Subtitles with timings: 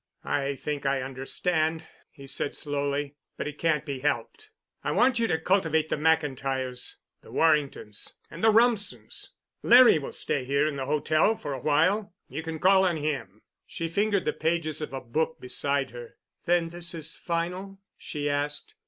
[0.25, 3.17] "I think I understand," he said slowly.
[3.37, 4.49] "But it can't be helped.
[4.83, 9.33] I want you to cultivate the McIntyres, the Warringtons, and the Rumsens.
[9.61, 12.15] Larry will stay here in the hotel for a while.
[12.27, 16.15] You can call on him." She fingered the pages of a book beside her.
[16.47, 18.73] "Then this is final?" she asked.